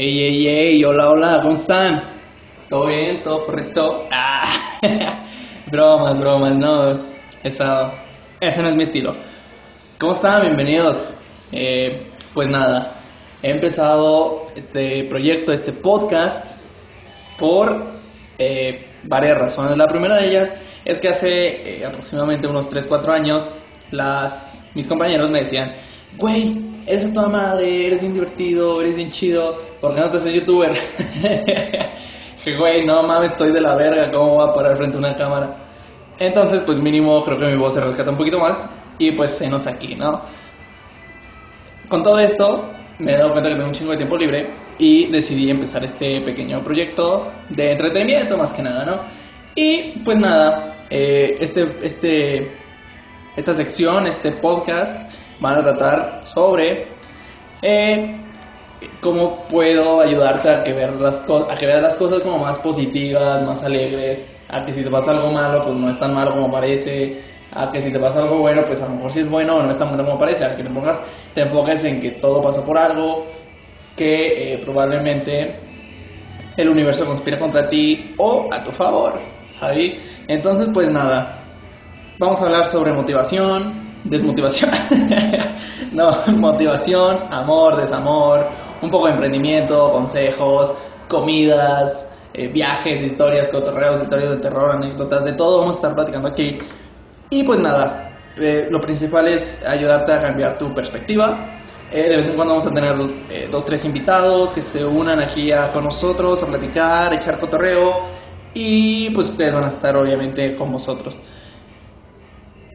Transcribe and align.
Hey, 0.00 0.16
hey, 0.16 0.46
hey, 0.46 0.84
hola, 0.84 1.10
hola, 1.10 1.40
¿cómo 1.42 1.54
están? 1.54 2.00
¿Todo 2.68 2.86
bien? 2.86 3.20
¿Todo 3.20 3.44
correcto? 3.44 4.06
Ah, 4.12 4.44
bromas, 5.66 6.20
bromas, 6.20 6.54
no, 6.54 7.00
esa, 7.42 7.90
ese 8.38 8.62
no 8.62 8.68
es 8.68 8.76
mi 8.76 8.84
estilo. 8.84 9.16
¿Cómo 9.98 10.12
están? 10.12 10.42
Bienvenidos. 10.42 11.16
Eh, 11.50 12.00
pues 12.32 12.48
nada, 12.48 12.94
he 13.42 13.50
empezado 13.50 14.46
este 14.54 15.02
proyecto, 15.02 15.52
este 15.52 15.72
podcast, 15.72 16.60
por 17.36 17.84
eh, 18.38 18.86
varias 19.02 19.36
razones. 19.36 19.76
La 19.76 19.88
primera 19.88 20.14
de 20.14 20.28
ellas 20.28 20.54
es 20.84 20.98
que 20.98 21.08
hace 21.08 21.80
eh, 21.80 21.84
aproximadamente 21.84 22.46
unos 22.46 22.70
3-4 22.70 23.08
años, 23.08 23.52
las, 23.90 24.62
mis 24.74 24.86
compañeros 24.86 25.28
me 25.30 25.40
decían, 25.40 25.74
güey, 26.16 26.60
eres 26.86 27.06
a 27.06 27.12
toda 27.12 27.28
madre, 27.28 27.86
eres 27.86 28.00
bien 28.00 28.14
divertido, 28.14 28.80
eres 28.80 28.96
bien 28.96 29.10
chido, 29.10 29.56
¿por 29.80 29.94
qué 29.94 30.00
no 30.00 30.10
te 30.10 30.16
haces 30.16 30.34
youtuber? 30.34 30.72
que 32.44 32.56
güey, 32.56 32.86
no 32.86 33.02
mames, 33.02 33.32
estoy 33.32 33.52
de 33.52 33.60
la 33.60 33.74
verga, 33.74 34.10
¿cómo 34.10 34.36
voy 34.36 34.48
a 34.48 34.54
parar 34.54 34.76
frente 34.76 34.96
a 34.96 35.00
una 35.00 35.14
cámara? 35.14 35.54
Entonces, 36.18 36.62
pues 36.62 36.80
mínimo 36.80 37.22
creo 37.24 37.38
que 37.38 37.46
mi 37.46 37.56
voz 37.56 37.74
se 37.74 37.80
rescata 37.80 38.10
un 38.10 38.16
poquito 38.16 38.40
más 38.40 38.66
y 38.98 39.12
pues 39.12 39.32
se 39.32 39.48
nos 39.48 39.66
aquí, 39.66 39.94
¿no? 39.94 40.20
Con 41.88 42.02
todo 42.02 42.18
esto, 42.18 42.70
me 42.98 43.14
he 43.14 43.16
dado 43.16 43.32
cuenta 43.32 43.48
que 43.48 43.54
tengo 43.54 43.68
un 43.68 43.74
chingo 43.74 43.92
de 43.92 43.98
tiempo 43.98 44.16
libre 44.16 44.46
y 44.78 45.06
decidí 45.06 45.50
empezar 45.50 45.84
este 45.84 46.20
pequeño 46.20 46.62
proyecto 46.62 47.30
de 47.48 47.72
entretenimiento 47.72 48.36
más 48.36 48.52
que 48.52 48.62
nada, 48.62 48.84
¿no? 48.84 48.98
Y 49.54 50.00
pues 50.04 50.18
nada, 50.18 50.84
eh, 50.90 51.36
este, 51.40 51.68
este, 51.82 52.50
esta 53.36 53.54
sección, 53.54 54.06
este 54.06 54.32
podcast, 54.32 55.10
van 55.40 55.58
a 55.58 55.62
tratar 55.62 56.20
sobre 56.24 56.86
eh, 57.62 58.16
cómo 59.00 59.44
puedo 59.48 60.00
ayudarte 60.00 60.50
a 60.50 60.64
que, 60.64 60.72
ver 60.72 60.92
las 60.92 61.20
a 61.20 61.54
que 61.56 61.66
veas 61.66 61.82
las 61.82 61.96
cosas 61.96 62.20
como 62.22 62.38
más 62.38 62.58
positivas, 62.58 63.42
más 63.44 63.62
alegres, 63.62 64.26
a 64.48 64.64
que 64.64 64.72
si 64.72 64.82
te 64.82 64.90
pasa 64.90 65.12
algo 65.12 65.30
malo, 65.30 65.62
pues 65.62 65.74
no 65.74 65.90
es 65.90 65.98
tan 65.98 66.14
malo 66.14 66.32
como 66.32 66.50
parece, 66.50 67.20
a 67.52 67.70
que 67.70 67.82
si 67.82 67.92
te 67.92 67.98
pasa 67.98 68.20
algo 68.20 68.38
bueno, 68.38 68.62
pues 68.66 68.80
a 68.80 68.86
lo 68.86 68.96
mejor 68.96 69.12
sí 69.12 69.20
es 69.20 69.30
bueno 69.30 69.56
o 69.56 69.62
no 69.62 69.70
es 69.70 69.78
tan 69.78 69.88
bueno 69.88 70.04
como 70.04 70.18
parece, 70.18 70.44
a 70.44 70.56
que 70.56 70.62
te 70.62 70.70
pongas, 70.70 71.00
te 71.34 71.42
enfoques 71.42 71.84
en 71.84 72.00
que 72.00 72.12
todo 72.12 72.42
pasa 72.42 72.64
por 72.64 72.78
algo, 72.78 73.26
que 73.96 74.54
eh, 74.54 74.58
probablemente 74.58 75.56
el 76.56 76.68
universo 76.68 77.04
conspira 77.06 77.38
contra 77.38 77.68
ti 77.68 78.14
o 78.16 78.48
a 78.52 78.62
tu 78.62 78.70
favor, 78.70 79.18
¿sabes? 79.58 80.00
Entonces, 80.26 80.68
pues 80.72 80.90
nada, 80.90 81.38
vamos 82.18 82.40
a 82.42 82.46
hablar 82.46 82.66
sobre 82.66 82.92
motivación, 82.92 83.87
desmotivación, 84.04 84.70
no, 85.92 86.14
motivación, 86.36 87.18
amor, 87.30 87.76
desamor, 87.76 88.46
un 88.82 88.90
poco 88.90 89.06
de 89.06 89.12
emprendimiento, 89.12 89.90
consejos, 89.92 90.72
comidas, 91.08 92.08
eh, 92.34 92.48
viajes, 92.48 93.02
historias, 93.02 93.48
cotorreos, 93.48 94.00
historias 94.00 94.30
de 94.30 94.36
terror, 94.36 94.70
anécdotas, 94.70 95.24
de 95.24 95.32
todo 95.32 95.60
vamos 95.60 95.76
a 95.76 95.78
estar 95.78 95.94
platicando 95.94 96.28
aquí. 96.28 96.58
Y 97.30 97.42
pues 97.42 97.58
nada, 97.58 98.16
eh, 98.36 98.68
lo 98.70 98.80
principal 98.80 99.28
es 99.28 99.64
ayudarte 99.64 100.12
a 100.12 100.20
cambiar 100.20 100.58
tu 100.58 100.72
perspectiva. 100.74 101.54
Eh, 101.90 102.08
de 102.08 102.16
vez 102.16 102.28
en 102.28 102.36
cuando 102.36 102.54
vamos 102.54 102.70
a 102.70 102.74
tener 102.74 102.94
dos, 103.50 103.64
tres 103.64 103.84
invitados 103.86 104.52
que 104.52 104.60
se 104.60 104.84
unan 104.84 105.20
aquí 105.20 105.50
con 105.72 105.84
nosotros 105.84 106.42
a 106.42 106.46
platicar, 106.46 107.14
echar 107.14 107.38
cotorreo. 107.38 108.02
Y 108.54 109.10
pues 109.10 109.30
ustedes 109.30 109.54
van 109.54 109.64
a 109.64 109.68
estar 109.68 109.96
obviamente 109.96 110.54
con 110.54 110.70
vosotros. 110.70 111.16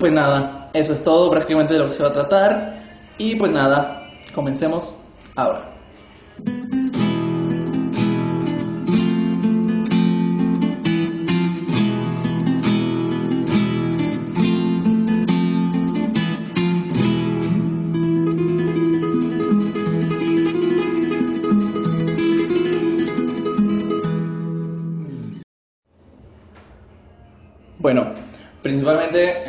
Pues 0.03 0.11
nada, 0.11 0.69
eso 0.73 0.91
es 0.91 1.01
todo 1.01 1.31
prácticamente 1.31 1.75
de 1.75 1.79
lo 1.79 1.85
que 1.85 1.93
se 1.93 2.03
va 2.03 2.09
a 2.09 2.11
tratar. 2.11 2.83
Y 3.17 3.35
pues 3.35 3.53
nada, 3.53 4.05
comencemos 4.35 4.97
ahora. 5.37 5.61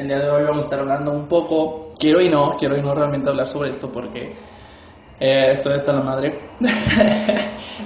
El 0.04 0.08
día 0.08 0.18
de 0.18 0.28
hoy 0.28 0.42
vamos 0.42 0.58
a 0.58 0.60
estar 0.60 0.80
hablando 0.80 1.12
un 1.12 1.26
poco, 1.26 1.94
quiero 1.98 2.20
y 2.20 2.28
no, 2.28 2.58
quiero 2.58 2.76
y 2.76 2.82
no 2.82 2.94
realmente 2.94 3.30
hablar 3.30 3.48
sobre 3.48 3.70
esto 3.70 3.88
porque 3.90 4.34
eh, 5.18 5.48
estoy 5.50 5.72
hasta 5.72 5.94
la 5.94 6.00
madre. 6.00 6.38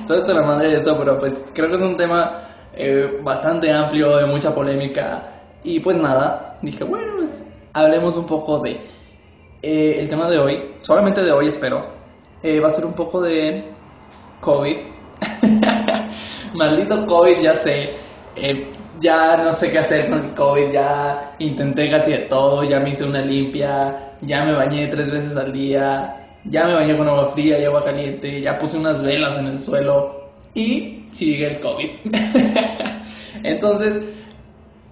estoy 0.01 0.19
hasta 0.19 0.35
la 0.35 0.43
madre 0.43 0.71
de 0.71 0.77
esto, 0.79 0.99
pero 0.99 1.17
pues 1.21 1.45
creo 1.55 1.69
que 1.69 1.77
es 1.77 1.81
un 1.81 1.97
tema 1.97 2.41
eh, 2.75 3.21
bastante 3.23 3.71
amplio, 3.71 4.17
de 4.17 4.27
mucha 4.27 4.53
polémica. 4.53 5.43
Y 5.63 5.79
pues 5.79 5.97
nada, 5.97 6.59
dije, 6.61 6.83
bueno, 6.83 7.13
pues 7.19 7.45
hablemos 7.73 8.17
un 8.17 8.27
poco 8.27 8.59
de... 8.59 8.81
Eh, 9.63 9.99
el 10.01 10.09
tema 10.09 10.29
de 10.29 10.39
hoy, 10.39 10.75
solamente 10.81 11.23
de 11.23 11.31
hoy 11.31 11.47
espero, 11.47 11.87
va 12.43 12.67
a 12.67 12.71
ser 12.71 12.85
un 12.85 12.95
poco 12.95 13.21
de 13.21 13.65
COVID. 14.41 14.77
Maldito 16.55 17.07
COVID, 17.07 17.41
ya 17.41 17.55
sé 17.55 17.93
ya 19.01 19.37
no 19.37 19.53
sé 19.53 19.71
qué 19.71 19.79
hacer 19.79 20.09
con 20.09 20.25
el 20.25 20.35
COVID, 20.35 20.73
ya 20.73 21.35
intenté 21.39 21.91
casi 21.91 22.13
de 22.13 22.19
todo, 22.19 22.65
ya 22.65 22.81
me 22.81 22.91
hice 22.91 23.05
una 23.05 23.21
limpia, 23.21 24.15
ya 24.21 24.45
me 24.45 24.53
bañé 24.53 24.87
tres 24.89 25.11
veces 25.11 25.37
al 25.37 25.53
día, 25.53 26.39
ya 26.45 26.67
me 26.67 26.75
bañé 26.75 26.97
con 26.97 27.09
agua 27.09 27.33
fría 27.33 27.59
y 27.59 27.65
agua 27.65 27.85
caliente, 27.85 28.41
ya 28.41 28.59
puse 28.59 28.79
unas 28.79 29.03
velas 29.03 29.39
en 29.39 29.47
el 29.47 29.61
suelo 29.61 30.31
y 30.55 31.07
sigue 31.13 31.47
el 31.47 31.61
COVID. 31.61 31.91
Entonces, 33.43 34.03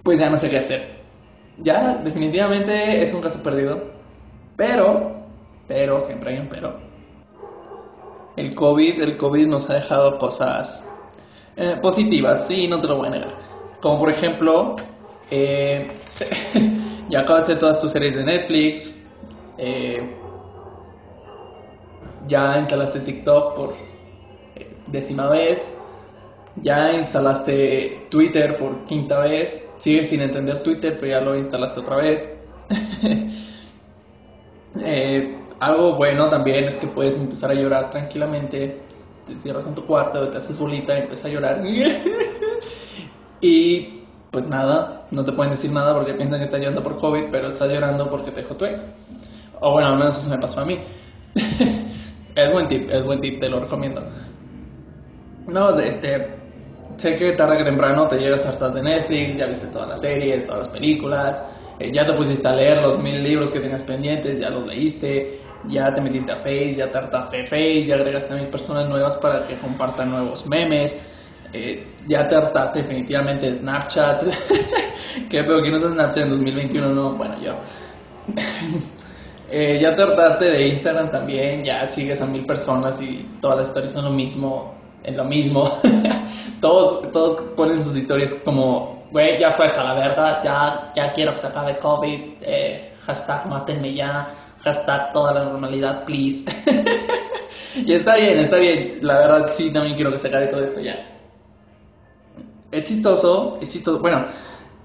pues 0.03 0.19
ya 0.19 0.29
no 0.29 0.37
sé 0.37 0.49
qué 0.49 0.57
hacer. 0.57 0.97
Ya 1.57 1.99
definitivamente 2.03 3.01
es 3.01 3.13
un 3.13 3.21
caso 3.21 3.41
perdido, 3.41 3.91
pero, 4.55 5.23
pero, 5.67 5.99
siempre 5.99 6.33
hay 6.33 6.39
un 6.39 6.47
pero. 6.47 6.77
El 8.35 8.53
COVID, 8.53 9.01
el 9.01 9.17
COVID 9.17 9.47
nos 9.47 9.69
ha 9.69 9.73
dejado 9.73 10.19
cosas 10.19 10.87
eh, 11.55 11.77
positivas, 11.81 12.47
sí, 12.47 12.67
no 12.67 12.79
te 12.79 12.87
lo 12.87 12.97
voy 12.97 13.07
a 13.07 13.11
negar 13.11 13.46
como 13.81 13.99
por 13.99 14.09
ejemplo, 14.09 14.75
eh, 15.29 15.87
ya 17.09 17.21
acabaste 17.21 17.55
todas 17.55 17.79
tus 17.79 17.91
series 17.91 18.15
de 18.15 18.23
Netflix, 18.23 19.05
eh, 19.57 20.15
ya 22.27 22.57
instalaste 22.59 22.99
TikTok 23.01 23.55
por 23.55 23.75
eh, 24.55 24.75
décima 24.87 25.29
vez, 25.29 25.79
ya 26.55 26.93
instalaste 26.93 28.07
Twitter 28.09 28.57
por 28.57 28.85
quinta 28.85 29.19
vez, 29.19 29.73
sigues 29.77 30.09
sin 30.09 30.21
entender 30.21 30.63
Twitter, 30.63 30.97
pero 30.99 31.07
ya 31.11 31.21
lo 31.21 31.35
instalaste 31.37 31.79
otra 31.79 31.97
vez. 31.97 32.37
algo 35.59 35.95
bueno 35.95 36.29
también 36.29 36.65
es 36.65 36.75
que 36.75 36.87
puedes 36.87 37.17
empezar 37.17 37.51
a 37.51 37.53
llorar 37.53 37.89
tranquilamente, 37.89 38.79
te 39.25 39.35
cierras 39.41 39.65
en 39.65 39.75
tu 39.75 39.83
cuarto, 39.85 40.29
te 40.29 40.37
haces 40.37 40.57
bolita 40.57 40.95
y 40.95 41.01
empiezas 41.01 41.25
a 41.25 41.29
llorar. 41.29 41.61
Y 43.47 44.03
pues 44.29 44.45
nada, 44.45 45.07
no 45.09 45.23
te 45.23 45.31
pueden 45.31 45.51
decir 45.51 45.71
nada 45.71 45.93
porque 45.93 46.13
piensan 46.13 46.39
que 46.39 46.45
estás 46.45 46.59
llorando 46.59 46.83
por 46.83 46.97
COVID, 46.97 47.27
pero 47.31 47.47
estás 47.47 47.69
llorando 47.71 48.09
porque 48.09 48.31
te 48.31 48.41
dejó 48.41 48.55
tu 48.55 48.65
ex. 48.65 48.85
O 49.61 49.71
bueno, 49.71 49.87
al 49.87 49.97
menos 49.97 50.17
eso 50.17 50.29
me 50.29 50.37
pasó 50.37 50.59
a 50.59 50.65
mí. 50.65 50.77
es 52.35 52.51
buen 52.51 52.67
tip, 52.67 52.91
es 52.91 53.05
buen 53.05 53.21
tip, 53.21 53.39
te 53.39 53.47
lo 53.47 53.61
recomiendo. 53.61 54.03
No, 55.47 55.79
este, 55.79 56.27
sé 56.97 57.15
que 57.15 57.31
tarde 57.31 57.55
que 57.55 57.63
temprano 57.63 58.05
te 58.09 58.19
llegas 58.19 58.45
a 58.45 58.49
hartar 58.49 58.73
de 58.73 58.83
Netflix, 58.83 59.37
ya 59.37 59.45
viste 59.45 59.67
todas 59.67 59.87
las 59.87 60.01
series, 60.01 60.43
todas 60.43 60.59
las 60.59 60.67
películas, 60.67 61.41
eh, 61.79 61.89
ya 61.93 62.05
te 62.05 62.11
pusiste 62.11 62.45
a 62.49 62.53
leer 62.53 62.81
los 62.81 62.99
mil 62.99 63.23
libros 63.23 63.49
que 63.49 63.61
tenías 63.61 63.83
pendientes, 63.83 64.41
ya 64.41 64.49
los 64.49 64.67
leíste, 64.67 65.39
ya 65.69 65.93
te 65.93 66.01
metiste 66.01 66.33
a 66.33 66.35
Face, 66.35 66.75
ya 66.75 66.91
te 66.91 66.97
hartaste 66.97 67.37
de 67.37 67.43
Face, 67.43 67.85
ya 67.85 67.95
agregaste 67.95 68.33
a 68.33 68.35
mil 68.35 68.47
personas 68.47 68.89
nuevas 68.89 69.15
para 69.15 69.47
que 69.47 69.55
compartan 69.55 70.11
nuevos 70.11 70.45
memes 70.47 70.99
eh, 71.53 71.87
ya 72.07 72.27
te 72.27 72.35
hartaste 72.35 72.79
definitivamente 72.79 73.51
de 73.51 73.59
Snapchat. 73.59 74.23
¿Qué 75.29 75.43
peor 75.43 75.63
que 75.63 75.69
no 75.69 75.77
es 75.77 75.83
Snapchat 75.83 76.23
en 76.23 76.29
2021? 76.29 76.89
No, 76.89 77.11
bueno, 77.13 77.39
yo. 77.41 77.55
Eh, 79.49 79.79
ya 79.81 79.95
te 79.95 80.01
hartaste 80.01 80.43
de 80.43 80.67
Instagram 80.67 81.09
también, 81.09 81.63
ya 81.63 81.85
sigues 81.85 82.19
a 82.21 82.25
mil 82.25 82.45
personas 82.45 82.99
y 83.01 83.25
todas 83.39 83.59
las 83.59 83.69
historias 83.69 83.93
son 83.93 84.03
lo 84.03 84.11
mismo, 84.11 84.75
en 85.05 85.15
lo 85.15 85.23
mismo. 85.23 85.71
todos, 86.61 87.13
todos 87.13 87.41
ponen 87.55 87.81
sus 87.81 87.95
historias 87.95 88.33
como, 88.43 89.07
güey, 89.09 89.39
ya 89.39 89.51
estoy 89.51 89.67
hasta 89.67 89.85
la 89.85 89.93
verga, 89.93 90.41
ya, 90.43 90.91
ya 90.93 91.13
quiero 91.13 91.31
que 91.31 91.37
se 91.37 91.47
acabe 91.47 91.77
COVID, 91.77 92.21
eh, 92.41 92.91
hashtag 93.05 93.47
mátenme 93.47 93.93
ya, 93.93 94.27
hashtag 94.63 95.13
toda 95.13 95.33
la 95.33 95.45
normalidad, 95.45 96.03
please. 96.03 96.43
y 97.85 97.93
está 97.93 98.17
bien, 98.17 98.39
está 98.39 98.57
bien, 98.57 98.99
la 99.01 99.17
verdad 99.17 99.47
sí, 99.49 99.71
también 99.71 99.95
quiero 99.95 100.11
que 100.11 100.17
se 100.17 100.27
acabe 100.27 100.47
todo 100.47 100.61
esto 100.61 100.81
ya 100.81 101.16
es 102.71 102.83
chistoso, 102.83 103.59
bueno, 103.99 104.25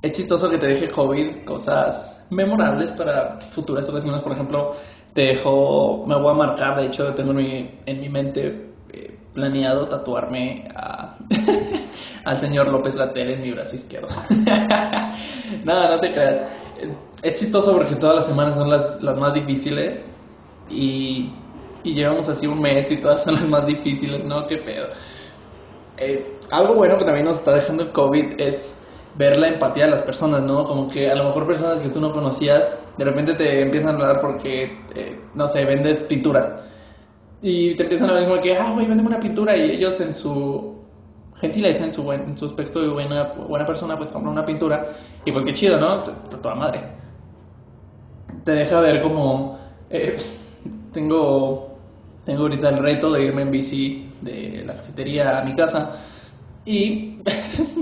es 0.01 0.13
chistoso 0.13 0.49
que 0.51 0.59
te 0.59 0.67
deje 0.67 0.89
COVID 0.89 1.45
cosas 1.45 2.27
memorables 2.31 2.91
para 2.93 3.41
futuras 3.41 3.89
ocasiones. 3.89 4.21
Por 4.23 4.33
ejemplo, 4.33 4.75
te 5.13 5.23
dejo, 5.27 6.05
me 6.07 6.17
voy 6.17 6.31
a 6.31 6.35
marcar, 6.35 6.77
de 6.77 6.87
hecho, 6.87 7.15
tengo 7.15 7.31
en 7.33 7.37
mi, 7.37 7.71
en 7.87 8.01
mi 8.01 8.09
mente 8.09 8.73
eh, 8.93 9.17
planeado 9.33 9.89
tatuarme 9.89 10.69
a, 10.75 11.17
al 12.25 12.39
señor 12.39 12.69
López 12.69 12.97
Latel 12.97 13.31
en 13.31 13.43
mi 13.43 13.53
brazo 13.53 13.77
izquierdo. 13.77 14.09
no, 15.65 15.89
no 15.89 16.01
te 16.01 16.13
creas. 16.13 16.49
Es 17.23 17.39
chistoso 17.39 17.73
porque 17.73 17.95
todas 17.95 18.17
las 18.17 18.27
semanas 18.27 18.57
son 18.57 18.71
las, 18.71 19.03
las 19.03 19.17
más 19.17 19.35
difíciles 19.35 20.09
y, 20.69 21.31
y 21.85 21.95
llevamos 21.95 22.29
así 22.29 22.47
un 22.47 22.61
mes 22.61 22.91
y 22.91 22.97
todas 22.97 23.23
son 23.23 23.35
las 23.35 23.49
más 23.49 23.67
difíciles, 23.67 24.25
¿no? 24.25 24.47
Qué 24.47 24.57
pedo. 24.57 24.89
Eh, 25.99 26.39
algo 26.51 26.75
bueno 26.75 26.99
que 26.99 27.05
también 27.05 27.27
nos 27.27 27.39
está 27.39 27.53
dejando 27.53 27.83
el 27.83 27.93
COVID 27.93 28.41
es 28.41 28.79
ver 29.17 29.39
la 29.39 29.49
empatía 29.49 29.85
de 29.85 29.91
las 29.91 30.03
personas, 30.03 30.43
¿no? 30.43 30.65
Como 30.67 30.89
que 30.89 31.11
a 31.11 31.15
lo 31.15 31.25
mejor 31.25 31.47
personas 31.47 31.79
que 31.79 31.89
tú 31.89 32.01
no 32.01 32.13
conocías, 32.13 32.81
de 32.97 33.05
repente 33.05 33.35
te 33.35 33.61
empiezan 33.61 33.91
a 33.91 33.93
hablar 33.95 34.21
porque, 34.21 34.79
eh, 34.95 35.21
no 35.35 35.47
sé, 35.49 35.65
vendes 35.65 36.01
pinturas. 36.01 36.49
Y 37.43 37.75
te 37.75 37.83
empiezan 37.85 38.09
a 38.09 38.13
hablar 38.13 38.29
como 38.29 38.41
que, 38.41 38.57
ah, 38.57 38.71
güey, 38.73 38.87
véndeme 38.87 39.09
una 39.09 39.21
pintura. 39.21 39.57
Y 39.57 39.73
ellos 39.73 40.01
en 40.01 40.15
su 40.15 40.77
gentileza, 41.37 41.85
en 41.85 41.93
su, 41.93 42.05
buen, 42.05 42.23
en 42.23 42.39
su 42.39 42.47
aspecto 42.47 42.81
de 42.81 42.89
buena, 42.89 43.25
buena 43.25 43.67
persona, 43.67 43.97
pues 43.97 44.11
compran 44.11 44.33
una 44.33 44.47
pintura. 44.47 44.93
Y 45.25 45.33
pues 45.33 45.45
qué 45.45 45.53
chido, 45.53 45.79
¿no? 45.79 46.03
Toda 46.03 46.55
madre. 46.55 46.83
Te 48.45 48.53
deja 48.53 48.81
ver 48.81 49.03
como... 49.03 49.59
Eh, 49.91 50.17
tengo, 50.93 51.75
tengo 52.25 52.43
ahorita 52.43 52.69
el 52.69 52.79
reto 52.79 53.11
de 53.11 53.25
irme 53.25 53.43
en 53.43 53.51
bici 53.51 54.12
de 54.23 54.63
la 54.65 54.77
cafetería 54.77 55.39
a 55.39 55.45
mi 55.45 55.55
casa. 55.55 55.97
Y 56.65 57.19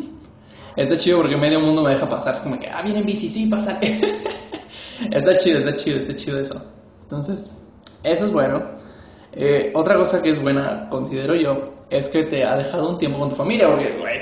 está 0.77 0.97
chido 0.97 1.19
porque 1.19 1.37
medio 1.37 1.61
mundo 1.61 1.83
me 1.83 1.91
deja 1.91 2.09
pasar. 2.09 2.35
Es 2.35 2.41
como 2.41 2.59
que, 2.59 2.69
ah, 2.69 2.83
viene 2.83 3.01
en 3.01 3.07
bici, 3.07 3.29
sí, 3.29 3.47
pasa. 3.47 3.79
está 5.11 5.37
chido, 5.37 5.59
está 5.59 5.75
chido, 5.75 5.99
está 5.99 6.17
chido 6.17 6.41
eso. 6.41 6.65
Entonces, 7.03 7.51
eso 8.03 8.27
es 8.27 8.33
bueno. 8.33 8.63
Eh, 9.33 9.73
otra 9.75 9.97
cosa 9.97 10.23
que 10.23 10.31
es 10.31 10.43
buena, 10.43 10.89
considero 10.89 11.35
yo, 11.35 11.75
es 11.89 12.09
que 12.09 12.25
te 12.25 12.45
ha 12.45 12.57
dejado 12.57 12.89
un 12.89 12.99
tiempo 12.99 13.19
con 13.19 13.29
tu 13.29 13.37
familia, 13.37 13.69
porque, 13.69 13.97
güey, 13.99 14.19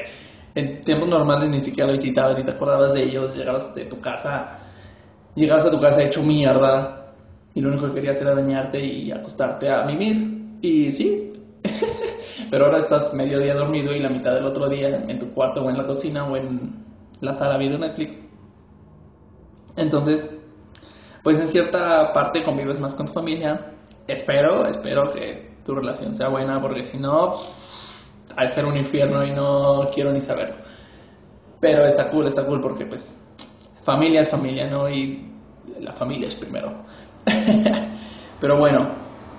en 0.55 0.81
tiempos 0.81 1.09
normales 1.09 1.49
ni 1.49 1.61
siquiera 1.61 1.87
lo 1.87 1.93
visitabas, 1.97 2.37
ni 2.37 2.44
te 2.44 2.50
acordabas 2.50 2.93
de 2.93 3.05
ellos, 3.05 3.35
llegabas 3.37 3.75
de 3.75 3.85
tu 3.87 4.00
casa, 4.00 4.59
llegabas 5.35 5.64
a 5.67 5.71
tu 5.71 5.81
casa 5.81 6.03
hecho 6.03 6.23
mierda, 6.23 7.14
y 7.55 7.61
lo 7.61 7.71
único 7.71 7.88
que 7.88 7.94
querías 7.94 8.21
era 8.21 8.35
bañarte 8.35 8.85
y 8.85 9.11
acostarte 9.11 9.71
a 9.71 9.85
mimir, 9.85 10.59
y 10.61 10.93
sí, 10.93 11.28
pero 12.50 12.67
ahora 12.67 12.79
estás 12.79 13.15
medio 13.15 13.41
día 13.41 13.55
dormido 13.55 13.95
y 13.95 14.00
la 14.00 14.09
mitad 14.09 14.35
del 14.35 14.45
otro 14.45 14.69
día 14.69 15.05
en 15.09 15.19
tu 15.19 15.33
cuarto 15.33 15.65
o 15.65 15.71
en 15.71 15.77
la 15.77 15.87
cocina 15.87 16.25
o 16.25 16.37
en 16.37 16.85
la 17.21 17.35
sala 17.35 17.59
viendo 17.59 17.79
Netflix. 17.79 18.21
Entonces, 19.77 20.35
pues 21.23 21.39
en 21.39 21.49
cierta 21.49 22.12
parte 22.12 22.43
convives 22.43 22.81
más 22.81 22.95
con 22.95 23.06
tu 23.06 23.12
familia, 23.12 23.73
espero, 24.06 24.67
espero 24.67 25.09
que 25.09 25.56
tu 25.65 25.75
relación 25.75 26.15
sea 26.15 26.29
buena, 26.29 26.61
porque 26.61 26.83
si 26.83 26.99
no, 26.99 27.37
ha 28.37 28.43
de 28.43 28.49
ser 28.49 28.65
un 28.65 28.77
infierno 28.77 29.25
y 29.25 29.31
no 29.31 29.89
quiero 29.95 30.12
ni 30.12 30.21
saberlo. 30.21 30.55
Pero 31.61 31.87
está 31.87 32.09
cool, 32.11 32.27
está 32.27 32.45
cool, 32.47 32.61
porque 32.61 32.87
pues 32.87 33.17
familia 33.83 34.21
es 34.21 34.29
familia, 34.29 34.67
¿no? 34.69 34.89
Y 34.89 35.31
la 35.81 35.93
familia 35.93 36.29
es 36.29 36.35
primero. 36.35 36.73
Pero 38.41 38.56
bueno, 38.59 38.87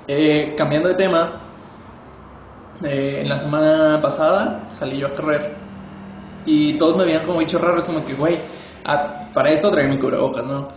eh, 0.07 0.53
cambiando 0.57 0.89
de 0.89 0.95
tema, 0.95 1.48
eh, 2.83 3.19
en 3.21 3.29
la 3.29 3.39
semana 3.39 3.99
pasada 4.01 4.67
salí 4.71 4.97
yo 4.97 5.07
a 5.07 5.13
correr 5.13 5.69
y 6.45 6.77
todos 6.77 6.97
me 6.97 7.05
veían 7.05 7.25
como 7.25 7.39
bichos 7.39 7.61
raros, 7.61 7.85
como 7.85 8.05
que, 8.05 8.13
güey, 8.13 8.39
ah, 8.85 9.29
para 9.33 9.51
esto 9.51 9.69
traía 9.69 9.89
mi 9.89 9.97
cubrebocas, 9.97 10.45
¿no? 10.45 10.69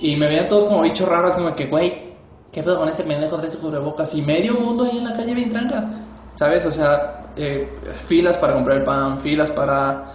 Y 0.00 0.16
me 0.16 0.26
veían 0.26 0.48
todos 0.48 0.66
como 0.66 0.82
bichos 0.82 1.08
raros, 1.08 1.36
como 1.36 1.54
que, 1.54 1.66
güey, 1.66 2.14
¿qué 2.50 2.62
pedo 2.62 2.78
con 2.78 2.88
este 2.88 3.04
pendejo 3.04 3.36
de 3.36 3.48
ese 3.48 3.58
cubrebocas? 3.58 4.14
Y 4.14 4.22
medio 4.22 4.54
mundo 4.54 4.84
ahí 4.84 4.98
en 4.98 5.04
la 5.04 5.16
calle 5.16 5.34
bien 5.34 5.50
trancas, 5.50 5.86
¿sabes? 6.34 6.66
O 6.66 6.72
sea, 6.72 7.30
eh, 7.36 7.68
filas 8.06 8.36
para 8.38 8.54
comprar 8.54 8.82
pan, 8.84 9.20
filas 9.20 9.50
para, 9.50 10.06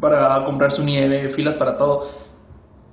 para 0.00 0.44
comprar 0.44 0.72
su 0.72 0.82
nieve, 0.82 1.28
filas 1.28 1.54
para 1.54 1.76
todo. 1.76 2.08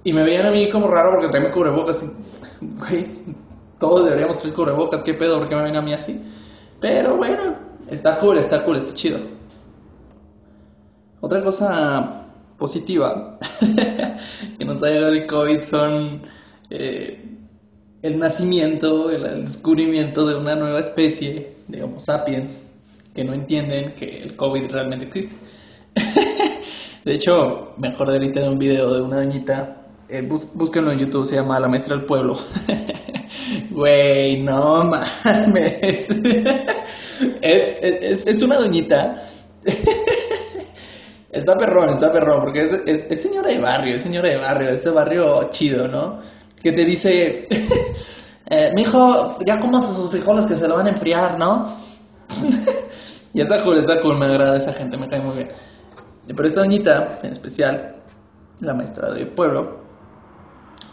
Y 0.04 0.14
me 0.14 0.24
veían 0.24 0.48
a 0.48 0.52
mí 0.52 0.70
como 0.70 0.88
raro 0.88 1.12
porque 1.12 1.28
traía 1.28 1.48
mi 1.48 1.54
cubrebocas. 1.54 2.04
Güey, 2.62 3.08
todos 3.80 4.06
deberíamos 4.06 4.38
traer 4.38 4.54
cubrebocas, 4.54 5.02
¿qué 5.02 5.16
pedo? 5.16 5.40
¿Por 5.40 5.50
qué 5.50 5.56
me 5.56 5.64
ven 5.64 5.76
a 5.76 5.82
mí 5.82 5.94
así? 5.94 6.22
Pero 6.82 7.16
bueno, 7.16 7.56
está 7.90 8.18
cool, 8.18 8.40
está 8.40 8.64
cool, 8.64 8.78
está 8.78 8.94
chido. 8.96 9.20
Otra 11.22 11.44
cosa 11.44 12.26
positiva 12.58 13.38
que 14.58 14.66
nos 14.66 14.82
ha 14.82 14.88
llegado 14.88 15.10
el 15.10 15.28
COVID 15.28 15.60
son 15.62 16.24
eh, 16.72 17.24
el 18.02 18.18
nacimiento, 18.18 19.12
el, 19.12 19.46
descubrimiento 19.46 20.26
de 20.26 20.36
una 20.36 20.56
nueva 20.56 20.80
especie 20.80 21.54
de 21.68 21.84
Homo 21.84 22.00
sapiens 22.00 22.72
que 23.14 23.24
no 23.24 23.34
entienden 23.34 23.94
que 23.94 24.24
el 24.24 24.36
COVID 24.36 24.72
realmente 24.72 25.06
existe. 25.06 25.36
de 27.06 27.14
hecho, 27.14 27.76
me 27.78 27.90
acordé 27.90 28.14
ahorita 28.14 28.40
de 28.40 28.50
un 28.50 28.58
video 28.58 28.92
de 28.92 29.02
una 29.02 29.18
doñita, 29.18 29.84
eh, 30.10 30.22
búsquenlo 30.22 30.92
en 30.92 30.98
YouTube, 30.98 31.28
se 31.28 31.36
llama 31.36 31.60
La 31.60 31.68
Maestra 31.68 31.96
del 31.96 32.06
Pueblo. 32.06 32.38
Güey, 33.72 34.44
no 34.44 34.84
mames. 34.84 36.10
es, 37.42 38.28
es, 38.28 38.42
una 38.42 38.58
doñita. 38.58 39.24
está 41.32 41.56
perrón, 41.56 41.92
está 41.92 42.12
perrón, 42.12 42.42
porque 42.42 42.84
es, 42.86 43.22
señora 43.22 43.50
de 43.50 43.60
barrio, 43.60 43.96
es 43.96 44.02
señora 44.02 44.28
de 44.28 44.38
barrio, 44.38 44.72
ese 44.72 44.90
barrio 44.90 45.50
chido, 45.52 45.88
¿no? 45.88 46.20
que 46.62 46.74
te 46.74 46.84
dice, 46.86 47.48
eh, 48.46 48.72
mijo, 48.76 49.40
ya 49.46 49.60
comas 49.60 49.86
sus 49.86 50.12
frijoles 50.12 50.46
que 50.46 50.56
se 50.56 50.68
lo 50.68 50.76
van 50.76 50.88
a 50.88 50.92
enfriar, 50.92 51.40
¿no? 51.40 51.74
y 53.34 53.42
está 53.42 53.64
cool, 53.64 53.78
está 53.78 54.02
cool, 54.02 54.18
me 54.18 54.26
agrada 54.26 54.58
esa 54.58 54.74
gente, 54.74 54.98
me 54.98 55.08
cae 55.08 55.22
muy 55.22 55.36
bien. 55.36 55.50
Pero 56.28 56.48
esta 56.48 56.62
doñita, 56.62 57.20
en 57.24 57.32
especial, 57.32 57.96
la 58.60 58.74
maestra 58.74 59.12
del 59.12 59.30
pueblo, 59.30 59.80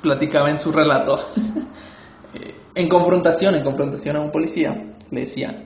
platicaba 0.01 0.49
en 0.49 0.59
su 0.59 0.73
relato, 0.73 1.21
en 2.75 2.89
confrontación, 2.89 3.55
en 3.55 3.65
confrontación 3.65 4.17
a 4.17 4.21
un 4.21 4.31
policía, 4.31 4.91
le 5.11 5.21
decía, 5.21 5.65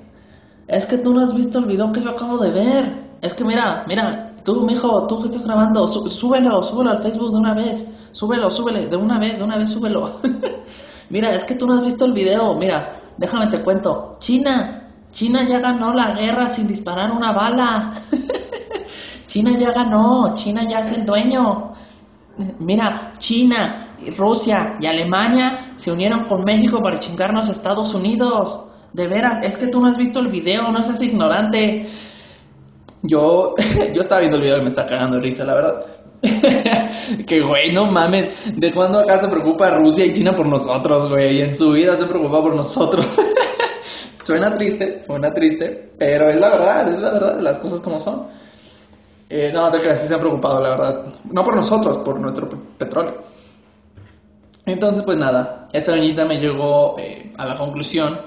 es 0.68 0.86
que 0.86 0.98
tú 0.98 1.12
no 1.12 1.20
has 1.20 1.34
visto 1.34 1.58
el 1.58 1.66
video 1.66 1.92
que 1.92 2.02
yo 2.02 2.10
acabo 2.10 2.38
de 2.38 2.50
ver, 2.50 2.84
es 3.20 3.34
que 3.34 3.44
mira, 3.44 3.84
mira, 3.86 4.32
tú, 4.44 4.64
mijo, 4.64 5.06
tú 5.06 5.20
que 5.20 5.26
estás 5.26 5.44
grabando, 5.44 5.86
súbelo, 5.86 6.62
súbelo 6.62 6.90
al 6.90 7.02
Facebook 7.02 7.32
de 7.32 7.38
una 7.38 7.54
vez. 7.54 7.86
Súbelo, 8.12 8.50
súbele, 8.50 8.86
de 8.88 8.96
una 8.96 9.18
vez, 9.18 9.38
de 9.38 9.44
una 9.44 9.56
vez 9.56 9.70
súbelo. 9.70 10.20
Mira, 11.10 11.34
es 11.34 11.44
que 11.44 11.54
tú 11.54 11.66
no 11.66 11.74
has 11.74 11.84
visto 11.84 12.04
el 12.04 12.12
video. 12.12 12.54
Mira, 12.54 13.00
déjame 13.16 13.46
te 13.46 13.62
cuento. 13.62 14.18
China, 14.20 14.90
China 15.12 15.46
ya 15.48 15.60
ganó 15.60 15.94
la 15.94 16.12
guerra 16.12 16.50
sin 16.50 16.68
disparar 16.68 17.10
una 17.10 17.32
bala. 17.32 17.94
China 19.28 19.52
ya 19.58 19.72
ganó, 19.72 20.34
China 20.34 20.68
ya 20.68 20.80
es 20.80 20.92
el 20.92 21.06
dueño. 21.06 21.72
Mira, 22.58 23.14
China, 23.18 23.91
Rusia 24.10 24.76
y 24.80 24.86
Alemania 24.86 25.74
se 25.76 25.92
unieron 25.92 26.24
con 26.24 26.44
México 26.44 26.80
para 26.82 26.98
chingarnos 26.98 27.48
a 27.48 27.52
Estados 27.52 27.94
Unidos. 27.94 28.68
De 28.92 29.06
veras, 29.06 29.44
es 29.44 29.56
que 29.56 29.68
tú 29.68 29.80
no 29.80 29.88
has 29.88 29.96
visto 29.96 30.20
el 30.20 30.28
video, 30.28 30.70
no 30.70 30.84
seas 30.84 31.00
ignorante. 31.00 31.86
Yo, 33.02 33.54
yo 33.94 34.00
estaba 34.00 34.20
viendo 34.20 34.36
el 34.36 34.42
video 34.42 34.58
y 34.58 34.62
me 34.62 34.68
está 34.68 34.86
cagando 34.86 35.18
risa, 35.20 35.44
la 35.44 35.54
verdad. 35.54 35.86
que, 37.26 37.40
güey, 37.40 37.72
no 37.72 37.86
mames. 37.86 38.34
¿De 38.56 38.72
cuándo 38.72 39.00
acá 39.00 39.20
se 39.20 39.28
preocupa 39.28 39.70
Rusia 39.70 40.04
y 40.04 40.12
China 40.12 40.32
por 40.32 40.46
nosotros, 40.46 41.10
güey? 41.10 41.38
Y 41.38 41.42
en 41.42 41.56
su 41.56 41.72
vida 41.72 41.96
se 41.96 42.04
preocupa 42.04 42.40
por 42.40 42.54
nosotros. 42.54 43.06
suena 44.24 44.52
triste, 44.54 45.04
suena 45.06 45.32
triste, 45.32 45.90
pero 45.98 46.28
es 46.28 46.36
la 46.36 46.50
verdad, 46.50 46.92
es 46.92 46.98
la 47.00 47.10
verdad, 47.10 47.40
las 47.40 47.58
cosas 47.58 47.80
como 47.80 47.98
son. 47.98 48.28
Eh, 49.28 49.50
no, 49.52 49.70
te 49.70 49.80
creas, 49.80 50.00
sí 50.00 50.08
se 50.08 50.14
han 50.14 50.20
preocupado, 50.20 50.60
la 50.60 50.70
verdad. 50.70 51.04
No 51.30 51.42
por 51.42 51.56
nosotros, 51.56 51.98
por 51.98 52.20
nuestro 52.20 52.48
petróleo. 52.78 53.22
Entonces, 54.66 55.02
pues 55.02 55.18
nada, 55.18 55.68
esa 55.72 55.92
doñita 55.92 56.24
me 56.24 56.38
llegó 56.38 56.96
eh, 56.98 57.32
a 57.36 57.46
la 57.46 57.56
conclusión 57.56 58.20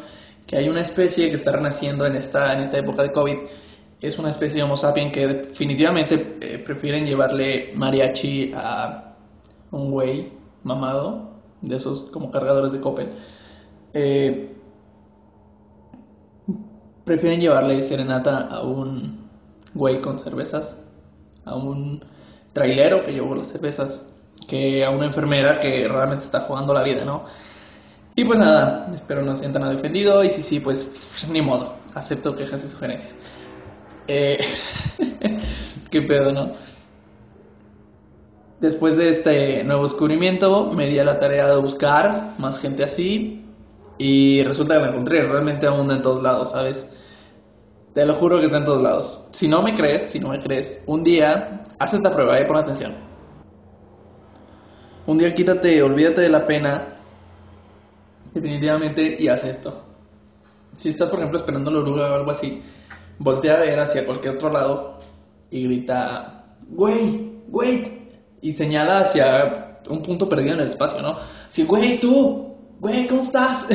que 0.46 0.58
hay 0.58 0.70
una 0.70 0.82
especie 0.82 1.30
que 1.30 1.36
está 1.36 1.52
renaciendo 1.52 2.06
en 2.06 2.16
esta, 2.16 2.54
en 2.54 2.62
esta 2.62 2.78
época 2.78 3.04
de 3.04 3.12
COVID 3.12 3.38
es 4.02 4.20
una 4.20 4.30
especie 4.30 4.58
de 4.58 4.64
Homo 4.64 4.78
sapiens 4.78 5.12
que 5.12 5.28
definitivamente 5.28 6.38
eh, 6.42 6.60
prefieren 6.60 7.06
llevarle 7.06 7.72
mariachi 7.76 8.52
a 8.56 9.16
un 9.72 9.92
güey 9.92 10.32
mamado, 10.64 11.32
de 11.62 11.76
esos 11.76 12.04
como 12.12 12.30
cargadores 12.30 12.72
de 12.72 12.80
Coppel. 12.80 13.10
Eh, 13.94 14.56
prefieren 17.04 17.40
llevarle 17.40 17.82
serenata 17.82 18.48
a 18.48 18.62
un 18.62 19.30
güey 19.74 20.02
con 20.02 20.20
cervezas, 20.20 20.86
a 21.46 21.56
un 21.56 22.04
trailero 22.54 23.06
que 23.06 23.14
llevó 23.14 23.36
las 23.36 23.48
cervezas, 23.48 24.15
que 24.48 24.86
a 24.86 24.90
una 24.92 25.06
enfermera 25.06 25.60
que 25.60 25.88
realmente 25.88 26.26
está 26.26 26.42
jugando 26.42 26.74
la 26.74 26.84
vida, 26.84 27.06
¿no? 27.06 27.26
Y 28.16 28.24
pues 28.24 28.40
nada, 28.40 28.90
espero 28.94 29.24
no 29.24 29.36
se 29.36 29.42
sientan 29.42 29.64
nada 29.64 29.74
defendido 29.74 30.24
y 30.24 30.30
si 30.30 30.42
sí, 30.42 30.60
pues, 30.60 31.28
ni 31.32 31.42
modo, 31.42 31.76
acepto 31.94 32.36
quejas 32.36 32.64
y 32.64 32.70
sugerencias. 32.70 33.16
Eh, 34.08 34.38
qué 35.92 36.02
pedo, 36.02 36.32
¿no? 36.32 36.52
Después 38.62 38.96
de 38.96 39.10
este 39.10 39.64
nuevo 39.66 39.84
descubrimiento, 39.84 40.72
me 40.72 40.88
di 40.88 40.98
a 40.98 41.04
la 41.04 41.18
tarea 41.18 41.48
de 41.48 41.58
buscar 41.58 42.36
más 42.38 42.60
gente 42.60 42.84
así 42.84 43.46
y 43.98 44.44
resulta 44.44 44.76
que 44.76 44.82
la 44.82 44.90
encontré 44.90 45.22
realmente 45.24 45.68
aún 45.68 45.92
en 45.92 46.02
todos 46.02 46.24
lados, 46.24 46.52
¿sabes? 46.52 46.90
Te 47.94 48.06
lo 48.06 48.14
juro 48.14 48.40
que 48.40 48.46
está 48.46 48.58
en 48.58 48.66
todos 48.66 48.82
lados. 48.82 49.28
Si 49.32 49.48
no 49.48 49.62
me 49.62 49.74
crees, 49.74 50.04
si 50.04 50.20
no 50.20 50.30
me 50.30 50.40
crees, 50.40 50.84
un 50.88 51.04
día 51.04 51.64
haz 51.80 51.94
esta 51.94 52.12
prueba 52.12 52.40
y 52.40 52.46
pon 52.46 52.58
atención. 52.58 53.15
Un 55.08 55.20
día 55.20 55.36
quítate, 55.36 55.84
olvídate 55.84 56.22
de 56.22 56.30
la 56.30 56.48
pena, 56.48 56.82
definitivamente, 58.34 59.18
y 59.20 59.28
haz 59.28 59.44
esto. 59.44 59.84
Si 60.74 60.90
estás, 60.90 61.10
por 61.10 61.20
ejemplo, 61.20 61.38
esperando 61.38 61.70
la 61.70 61.80
oruga 61.80 62.12
o 62.12 62.16
algo 62.16 62.32
así, 62.32 62.64
voltea 63.20 63.58
a 63.58 63.60
ver 63.60 63.80
hacia 63.80 64.04
cualquier 64.04 64.34
otro 64.34 64.52
lado 64.52 64.98
y 65.52 65.64
grita, 65.64 66.56
güey, 66.68 67.34
güey, 67.48 68.02
y 68.42 68.56
señala 68.56 69.02
hacia 69.02 69.82
un 69.90 70.02
punto 70.02 70.28
perdido 70.28 70.56
en 70.56 70.62
el 70.62 70.70
espacio, 70.70 71.04
¿no? 71.04 71.18
Si, 71.50 71.66
güey, 71.66 72.00
tú, 72.00 72.56
güey, 72.80 73.08
¿cómo 73.08 73.22
estás? 73.22 73.68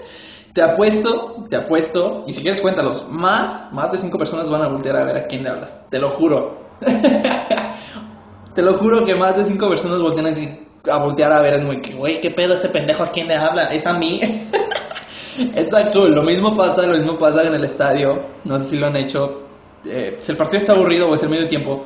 te 0.52 0.62
apuesto, 0.62 1.44
te 1.50 1.56
apuesto, 1.56 2.22
y 2.28 2.34
si 2.34 2.42
quieres 2.42 2.60
cuéntalos, 2.60 3.08
más, 3.10 3.72
más 3.72 3.90
de 3.90 3.98
cinco 3.98 4.16
personas 4.16 4.48
van 4.48 4.62
a 4.62 4.68
voltear 4.68 4.94
a 4.94 5.04
ver 5.04 5.16
a 5.16 5.26
quién 5.26 5.42
le 5.42 5.50
hablas, 5.50 5.90
te 5.90 5.98
lo 5.98 6.10
juro. 6.10 6.68
te 8.54 8.62
lo 8.62 8.74
juro 8.74 9.04
que 9.04 9.16
más 9.16 9.36
de 9.36 9.44
cinco 9.44 9.68
personas 9.68 10.00
voltean 10.00 10.26
a 10.26 10.28
decir, 10.30 10.67
a 10.90 10.98
voltear 10.98 11.32
a 11.32 11.40
ver 11.40 11.54
es 11.54 11.62
muy 11.62 11.80
que, 11.80 11.94
güey, 11.94 12.20
¿qué 12.20 12.30
pedo 12.30 12.54
este 12.54 12.68
pendejo 12.68 13.02
a 13.02 13.10
quién 13.10 13.28
le 13.28 13.36
habla? 13.36 13.64
Es 13.64 13.86
a 13.86 13.92
mí. 13.92 14.20
está 15.54 15.90
cool. 15.90 16.12
Lo 16.12 16.22
mismo 16.22 16.56
pasa, 16.56 16.82
lo 16.82 16.96
mismo 16.96 17.18
pasa 17.18 17.42
en 17.42 17.54
el 17.54 17.64
estadio. 17.64 18.22
No 18.44 18.58
sé 18.58 18.70
si 18.70 18.76
lo 18.76 18.86
han 18.86 18.96
hecho. 18.96 19.42
Eh, 19.84 20.18
si 20.20 20.32
el 20.32 20.38
partido 20.38 20.58
está 20.58 20.72
aburrido 20.72 21.08
o 21.08 21.14
es 21.14 21.22
el 21.22 21.30
medio 21.30 21.46
tiempo, 21.46 21.84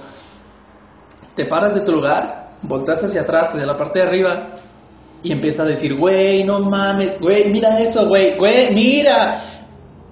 te 1.35 1.45
paras 1.47 1.75
de 1.75 1.81
tu 1.81 1.93
lugar, 1.93 2.53
volteas 2.63 3.05
hacia 3.05 3.23
atrás, 3.23 3.51
hacia 3.51 3.67
la 3.67 3.77
parte 3.77 3.99
de 4.01 4.07
arriba, 4.07 4.51
y 5.23 5.31
empieza 5.31 5.63
a 5.63 5.67
decir, 5.67 5.95
güey, 5.95 6.45
no 6.45 6.61
mames, 6.61 7.21
güey, 7.21 7.51
mira 7.51 7.81
eso, 7.81 8.09
güey, 8.09 8.37
güey, 8.37 8.75
mira. 8.75 9.41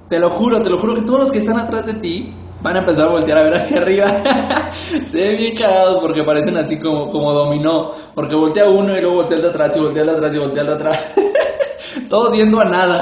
Te 0.08 0.18
lo 0.18 0.30
juro, 0.30 0.62
te 0.62 0.70
lo 0.70 0.78
juro 0.78 0.94
que 0.94 1.02
todos 1.02 1.20
los 1.20 1.32
que 1.32 1.38
están 1.38 1.58
atrás 1.58 1.86
de 1.86 1.94
ti 1.94 2.34
van 2.62 2.76
a 2.76 2.80
empezar 2.80 3.06
a 3.06 3.08
voltear 3.08 3.38
a 3.38 3.42
ver 3.42 3.54
hacia 3.54 3.80
arriba. 3.80 4.06
Se 5.02 5.18
ven 5.18 5.36
bien 5.38 5.56
cagados 5.56 6.00
porque 6.00 6.24
parecen 6.24 6.56
así 6.56 6.78
como, 6.78 7.10
como 7.10 7.32
dominó. 7.32 7.92
Porque 8.14 8.34
voltea 8.34 8.68
uno 8.68 8.96
y 8.96 9.00
luego 9.00 9.16
voltea 9.16 9.36
el 9.36 9.42
de 9.42 9.48
atrás 9.48 9.76
y 9.76 9.80
voltea 9.80 10.02
el 10.02 10.08
de 10.08 10.14
atrás 10.14 10.34
y 10.34 10.38
voltea 10.38 10.60
el 10.62 10.66
de 10.68 10.74
atrás. 10.74 11.14
Todos 12.08 12.36
yendo 12.36 12.60
a 12.60 12.64
nada. 12.64 13.00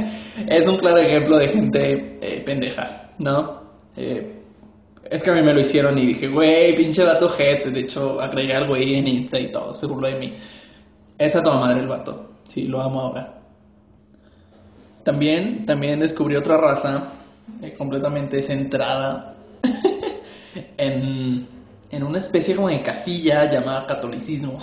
es 0.46 0.66
un 0.66 0.76
claro 0.76 0.98
ejemplo 0.98 1.38
de 1.38 1.48
gente 1.48 2.18
eh, 2.20 2.42
pendeja, 2.44 3.10
¿no? 3.18 3.62
Eh, 3.96 4.40
es 5.10 5.22
que 5.22 5.30
a 5.30 5.34
mí 5.34 5.42
me 5.42 5.52
lo 5.52 5.60
hicieron 5.60 5.98
y 5.98 6.06
dije, 6.06 6.28
güey, 6.28 6.74
pinche 6.74 7.04
vato 7.04 7.28
gente. 7.28 7.70
De 7.70 7.80
hecho, 7.80 8.20
agregué 8.20 8.54
al 8.54 8.66
güey 8.66 8.96
en 8.96 9.06
Insta 9.06 9.38
y 9.38 9.52
todo, 9.52 9.74
se 9.74 9.86
burló 9.86 10.08
de 10.08 10.18
mí. 10.18 10.34
Esa 11.18 11.42
toma 11.42 11.60
madre 11.60 11.80
el 11.80 11.88
vato. 11.88 12.30
Sí, 12.48 12.66
lo 12.66 12.80
amo 12.80 13.00
ahora. 13.00 13.34
También, 15.04 15.66
también 15.66 16.00
descubrí 16.00 16.34
otra 16.34 16.56
raza 16.56 17.12
eh, 17.62 17.74
completamente 17.74 18.42
centrada 18.42 19.36
en, 20.76 21.46
en, 21.90 22.02
una 22.02 22.18
especie 22.18 22.54
como 22.54 22.68
de 22.68 22.82
casilla 22.82 23.50
llamada 23.50 23.86
catolicismo. 23.86 24.58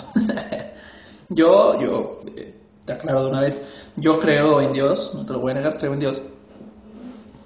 yo, 1.28 1.80
yo, 1.80 2.20
eh, 2.36 2.54
te 2.84 2.92
aclaro 2.92 3.24
de 3.24 3.30
una 3.30 3.40
vez, 3.40 3.62
yo 3.96 4.18
creo 4.18 4.60
en 4.60 4.72
Dios, 4.72 5.12
no 5.14 5.24
te 5.26 5.32
lo 5.32 5.40
voy 5.40 5.52
a 5.52 5.54
negar, 5.54 5.78
creo 5.78 5.94
en 5.94 6.00
Dios, 6.00 6.20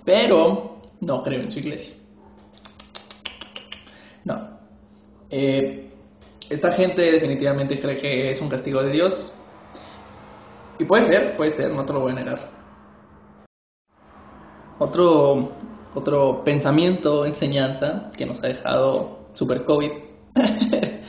pero 0.05 0.83
no 1.01 1.23
creo 1.23 1.41
en 1.43 1.51
su 1.51 1.59
iglesia. 1.59 1.95
No. 4.25 4.57
Eh, 5.31 5.91
esta 6.51 6.73
gente 6.73 7.03
definitivamente 7.11 7.79
cree 7.81 7.97
que 7.97 8.31
es 8.31 8.41
un 8.41 8.49
castigo 8.49 8.83
de 8.83 8.91
Dios. 8.91 9.33
Y 10.79 10.85
puede 10.85 11.03
ser, 11.03 11.37
puede 11.37 11.51
ser, 11.51 11.71
no 11.71 11.85
te 11.85 11.93
lo 11.93 12.01
voy 12.01 12.13
a 12.13 12.15
negar. 12.15 12.56
Otro, 14.79 15.53
otro 15.95 16.45
pensamiento, 16.45 17.25
enseñanza 17.25 18.11
que 18.17 18.27
nos 18.27 18.43
ha 18.43 18.49
dejado 18.49 19.21
Super 19.33 19.65
COVID 19.65 19.91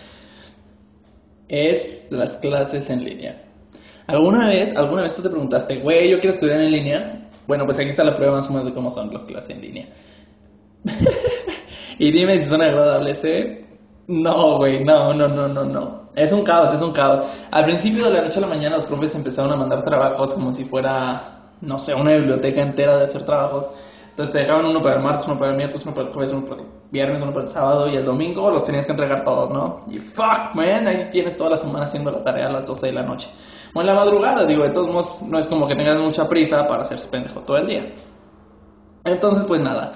es 1.49 2.07
las 2.11 2.37
clases 2.37 2.89
en 2.89 3.03
línea. 3.03 3.43
¿Alguna 4.07 4.47
vez, 4.47 4.75
alguna 4.77 5.03
vez 5.03 5.15
tú 5.15 5.21
te 5.21 5.29
preguntaste, 5.29 5.77
güey, 5.77 6.09
yo 6.09 6.19
quiero 6.19 6.33
estudiar 6.33 6.61
en 6.61 6.71
línea? 6.71 7.29
Bueno, 7.45 7.65
pues 7.65 7.77
aquí 7.79 7.89
está 7.89 8.05
la 8.05 8.15
prueba 8.15 8.37
más 8.37 8.47
o 8.47 8.51
menos 8.51 8.65
de 8.65 8.73
cómo 8.73 8.89
son 8.89 9.11
las 9.11 9.25
clases 9.25 9.55
en 9.55 9.61
línea. 9.61 9.89
y 11.99 12.11
dime 12.11 12.39
si 12.39 12.47
son 12.47 12.61
agradables, 12.61 13.23
¿eh? 13.25 13.65
No, 14.07 14.57
güey, 14.57 14.83
no, 14.83 15.13
no, 15.13 15.27
no, 15.27 15.49
no, 15.49 15.65
no. 15.65 16.09
Es 16.15 16.31
un 16.31 16.43
caos, 16.43 16.73
es 16.73 16.81
un 16.81 16.93
caos. 16.93 17.25
Al 17.51 17.65
principio 17.65 18.05
de 18.05 18.11
la 18.11 18.21
noche 18.21 18.37
a 18.37 18.41
la 18.41 18.47
mañana 18.47 18.77
los 18.77 18.85
profes 18.85 19.13
empezaron 19.15 19.51
a 19.51 19.57
mandar 19.57 19.83
trabajos 19.83 20.33
como 20.33 20.53
si 20.53 20.63
fuera 20.63 21.36
no 21.61 21.79
sé, 21.79 21.95
una 21.95 22.11
biblioteca 22.11 22.61
entera 22.61 22.97
de 22.97 23.05
hacer 23.05 23.25
trabajos. 23.25 23.67
Entonces 24.09 24.33
te 24.33 24.39
dejaban 24.39 24.65
uno 24.65 24.81
para 24.81 24.95
el 24.95 25.03
martes, 25.03 25.27
uno 25.27 25.37
para 25.37 25.51
el 25.51 25.57
miércoles, 25.57 25.85
uno 25.85 25.93
para 25.93 26.07
el 26.07 26.13
jueves, 26.13 26.31
uno 26.31 26.45
para 26.45 26.61
el 26.61 26.67
viernes, 26.89 27.21
uno 27.21 27.31
para 27.31 27.45
el 27.45 27.51
sábado 27.51 27.87
y 27.87 27.95
el 27.95 28.05
domingo 28.05 28.49
los 28.49 28.63
tenías 28.63 28.85
que 28.85 28.93
entregar 28.93 29.23
todos, 29.23 29.51
¿no? 29.51 29.85
Y 29.91 29.99
fuck, 29.99 30.55
man, 30.55 30.87
ahí 30.87 31.09
tienes 31.11 31.37
toda 31.37 31.51
la 31.51 31.57
semana 31.57 31.85
haciendo 31.85 32.11
la 32.11 32.23
tarea 32.23 32.47
a 32.47 32.51
las 32.51 32.65
12 32.65 32.87
de 32.87 32.93
la 32.93 33.03
noche. 33.03 33.29
O 33.73 33.81
en 33.81 33.85
la 33.85 33.93
madrugada, 33.93 34.45
digo, 34.45 34.63
de 34.63 34.69
todos 34.69 34.87
modos 34.87 35.21
no 35.23 35.37
es 35.37 35.45
como 35.45 35.67
que 35.67 35.75
tengas 35.75 35.99
mucha 35.99 36.27
prisa 36.27 36.67
para 36.67 36.81
hacerse 36.81 37.07
pendejo 37.09 37.41
todo 37.41 37.57
el 37.57 37.67
día. 37.67 37.93
Entonces, 39.03 39.43
pues 39.43 39.61
nada, 39.61 39.91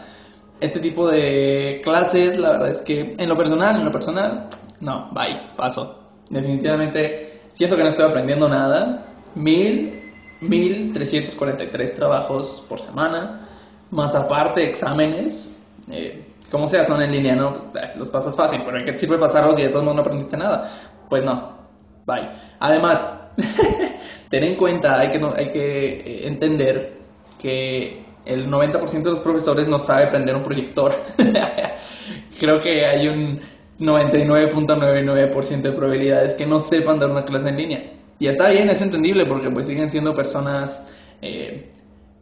este 0.60 0.80
tipo 0.80 1.10
de 1.10 1.82
clases, 1.84 2.38
la 2.38 2.52
verdad 2.52 2.70
es 2.70 2.82
que 2.82 3.16
en 3.18 3.28
lo 3.28 3.36
personal, 3.36 3.76
en 3.76 3.86
lo 3.86 3.92
personal, 3.92 4.50
no, 4.80 5.10
bye, 5.12 5.56
paso. 5.58 6.00
Definitivamente 6.30 7.42
siento 7.50 7.76
que 7.76 7.84
no 7.84 7.90
estoy 7.90 8.06
aprendiendo 8.06 8.48
nada. 8.48 9.08
Mil 9.34 10.01
1.343 10.42 11.96
trabajos 11.96 12.66
por 12.68 12.80
semana, 12.80 13.48
más 13.92 14.16
aparte 14.16 14.68
exámenes, 14.68 15.58
eh, 15.90 16.26
como 16.50 16.68
sea, 16.68 16.84
son 16.84 17.02
en 17.02 17.12
línea, 17.12 17.36
¿no? 17.36 17.72
Eh, 17.76 17.92
los 17.96 18.10
pasas 18.10 18.36
fácil, 18.36 18.62
pero 18.66 18.80
¿qué 18.80 18.86
que 18.86 18.98
sirve 18.98 19.18
pasarlos 19.18 19.58
y 19.60 19.64
de 19.64 19.70
todos 19.70 19.84
modos 19.84 19.96
no 19.98 20.02
aprendiste 20.02 20.38
nada? 20.38 20.70
Pues 21.10 21.24
no, 21.24 21.58
bye. 22.06 22.30
Además, 22.60 23.04
ten 24.30 24.44
en 24.44 24.56
cuenta, 24.56 25.00
hay 25.00 25.12
que, 25.12 25.26
hay 25.36 25.50
que 25.52 25.90
eh, 26.00 26.28
entender 26.28 26.98
que 27.40 28.04
el 28.26 28.50
90% 28.50 29.04
de 29.04 29.10
los 29.12 29.20
profesores 29.20 29.68
no 29.68 29.80
sabe 29.80 30.08
prender 30.08 30.36
un 30.36 30.44
proyector. 30.44 30.94
Creo 32.40 32.60
que 32.60 32.86
hay 32.86 33.08
un 33.08 33.40
99.99% 33.80 35.62
de 35.62 35.72
probabilidades 35.72 36.36
que 36.36 36.46
no 36.46 36.60
sepan 36.60 37.00
dar 37.00 37.10
una 37.10 37.26
clase 37.26 37.50
en 37.50 37.58
línea. 37.58 38.01
Y 38.22 38.28
está 38.28 38.50
bien, 38.50 38.70
es 38.70 38.80
entendible 38.82 39.26
porque 39.26 39.50
pues 39.50 39.66
siguen 39.66 39.90
siendo 39.90 40.14
personas 40.14 40.86
eh, 41.24 41.72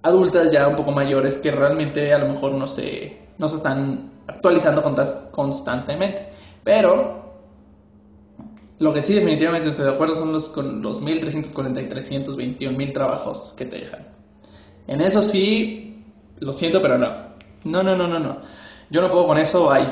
adultas 0.01 0.49
ya 0.49 0.65
un 0.65 0.77
poco 0.77 0.93
mayores 0.93 1.35
que 1.39 1.51
realmente 1.51 2.13
a 2.13 2.19
lo 2.19 2.29
mejor 2.29 2.53
no 2.53 2.67
se, 2.67 3.17
no 3.37 3.49
se 3.49 3.57
están 3.57 4.09
actualizando 4.25 4.81
constantemente. 5.29 6.29
Pero 6.63 7.33
lo 8.79 8.93
que 8.93 9.01
sí 9.01 9.13
definitivamente 9.13 9.67
estoy 9.67 9.87
de 9.87 9.91
acuerdo 9.91 10.15
son 10.15 10.31
los, 10.31 10.47
con 10.47 10.81
los 10.81 11.01
1.340 11.01 11.83
y 11.83 11.89
321.000 11.89 12.93
trabajos 12.93 13.53
que 13.57 13.65
te 13.65 13.79
dejan. 13.79 13.99
En 14.87 15.01
eso 15.01 15.21
sí, 15.21 16.01
lo 16.37 16.53
siento, 16.53 16.81
pero 16.81 16.97
no. 16.97 17.09
No, 17.65 17.83
no, 17.83 17.97
no, 17.97 18.07
no, 18.07 18.19
no. 18.19 18.37
Yo 18.89 19.01
no 19.01 19.11
puedo 19.11 19.27
con 19.27 19.37
eso, 19.37 19.69
hay. 19.69 19.85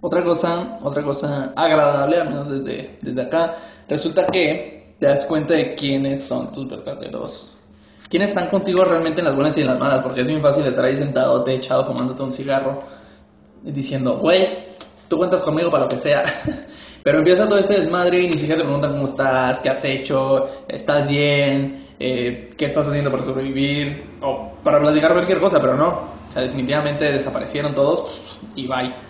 Otra 0.00 0.24
cosa, 0.24 0.78
otra 0.82 1.02
cosa 1.02 1.52
agradable, 1.54 2.16
al 2.16 2.30
menos 2.30 2.48
desde, 2.48 2.96
desde 3.02 3.20
acá, 3.20 3.56
resulta 3.90 4.24
que 4.26 4.94
te 4.98 5.06
das 5.06 5.24
cuenta 5.26 5.54
de 5.54 5.74
quiénes 5.74 6.22
son 6.22 6.52
tus 6.52 6.68
verdaderos. 6.68 7.56
Quiénes 8.08 8.28
están 8.30 8.48
contigo 8.48 8.84
realmente 8.84 9.20
en 9.20 9.26
las 9.26 9.34
buenas 9.34 9.56
y 9.58 9.60
en 9.60 9.66
las 9.66 9.78
malas, 9.78 10.02
porque 10.02 10.22
es 10.22 10.30
muy 10.30 10.40
fácil 10.40 10.64
estar 10.64 10.84
ahí 10.84 10.96
sentado, 10.96 11.44
te 11.44 11.54
echado, 11.54 11.84
fumándote 11.84 12.22
un 12.22 12.32
cigarro, 12.32 12.82
diciendo, 13.62 14.18
güey, 14.18 14.48
tú 15.08 15.16
cuentas 15.18 15.42
conmigo 15.42 15.70
para 15.70 15.84
lo 15.84 15.88
que 15.88 15.98
sea. 15.98 16.22
Pero 17.02 17.18
empieza 17.18 17.48
todo 17.48 17.58
este 17.58 17.74
desmadre 17.74 18.20
y 18.20 18.28
ni 18.28 18.36
siquiera 18.36 18.60
te 18.60 18.64
preguntan 18.64 18.92
cómo 18.92 19.04
estás, 19.04 19.60
qué 19.60 19.70
has 19.70 19.84
hecho, 19.84 20.48
estás 20.68 21.08
bien, 21.08 21.88
eh, 21.98 22.50
qué 22.56 22.66
estás 22.66 22.88
haciendo 22.88 23.10
para 23.10 23.22
sobrevivir, 23.22 24.04
o 24.20 24.52
para 24.62 24.80
platicar 24.80 25.12
cualquier 25.12 25.40
cosa, 25.40 25.60
pero 25.60 25.76
no. 25.76 25.88
O 26.28 26.32
sea, 26.32 26.42
definitivamente 26.42 27.10
desaparecieron 27.10 27.74
todos 27.74 28.20
y 28.54 28.66
bye 28.66 29.09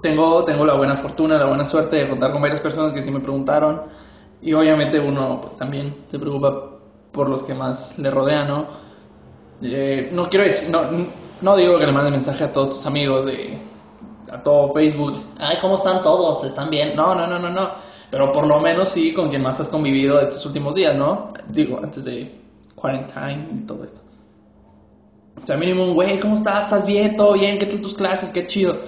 tengo, 0.00 0.44
tengo 0.44 0.64
la 0.64 0.74
buena 0.74 0.96
fortuna, 0.96 1.38
la 1.38 1.46
buena 1.46 1.64
suerte 1.64 1.96
de 1.96 2.08
contar 2.08 2.32
con 2.32 2.42
varias 2.42 2.60
personas 2.60 2.92
que 2.92 3.02
sí 3.02 3.10
me 3.10 3.20
preguntaron 3.20 3.82
y 4.42 4.52
obviamente 4.52 4.98
uno 4.98 5.40
pues, 5.40 5.56
también 5.56 6.04
se 6.10 6.18
preocupa 6.18 6.70
por 7.12 7.28
los 7.28 7.42
que 7.42 7.54
más 7.54 7.98
le 7.98 8.10
rodean, 8.10 8.48
¿no? 8.48 8.66
Eh, 9.62 10.10
no 10.12 10.28
quiero 10.28 10.44
decir, 10.44 10.70
no, 10.70 10.80
no 11.40 11.56
digo 11.56 11.78
que 11.78 11.86
le 11.86 11.92
mande 11.92 12.10
mensaje 12.10 12.44
a 12.44 12.52
todos 12.52 12.70
tus 12.70 12.86
amigos 12.86 13.26
de 13.26 13.58
a 14.32 14.42
todo 14.42 14.72
Facebook, 14.72 15.20
ay, 15.38 15.58
¿cómo 15.60 15.74
están 15.74 16.02
todos? 16.02 16.44
¿Están 16.44 16.70
bien? 16.70 16.94
No, 16.94 17.14
no, 17.14 17.26
no, 17.26 17.38
no, 17.38 17.50
no. 17.50 17.70
Pero 18.10 18.32
por 18.32 18.46
lo 18.46 18.60
menos 18.60 18.88
sí 18.88 19.12
con 19.12 19.28
quien 19.28 19.42
más 19.42 19.60
has 19.60 19.68
convivido 19.68 20.20
estos 20.20 20.46
últimos 20.46 20.74
días, 20.74 20.96
¿no? 20.96 21.32
Digo, 21.48 21.80
antes 21.82 22.04
de 22.04 22.40
quarantine 22.74 23.48
y 23.52 23.60
todo 23.66 23.84
esto. 23.84 24.00
O 25.42 25.46
sea, 25.46 25.56
mínimo 25.56 25.84
un 25.84 25.94
güey, 25.94 26.20
¿cómo 26.20 26.34
estás? 26.34 26.66
¿Estás 26.66 26.86
bien? 26.86 27.16
¿Todo 27.16 27.32
bien? 27.32 27.58
¿Qué 27.58 27.66
tal 27.66 27.80
tus 27.80 27.94
clases? 27.94 28.30
Qué 28.30 28.46
chido 28.46 28.78